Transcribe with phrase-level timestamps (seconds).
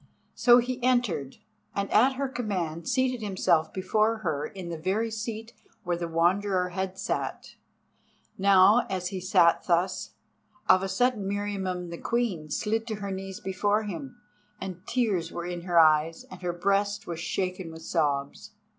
[0.33, 1.37] So he entered,
[1.75, 6.69] and at her command seated himself before her in the very seat where the Wanderer
[6.69, 7.53] had sat.
[8.35, 10.15] Now, as he sat thus,
[10.67, 14.19] of a sudden Meriamun the Queen slid to her knees before him,
[14.59, 18.53] and tears were in her eyes and her breast was shaken with sobs.